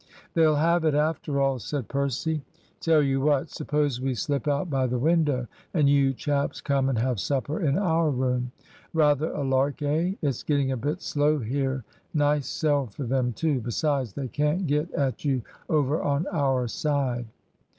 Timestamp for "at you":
14.93-15.43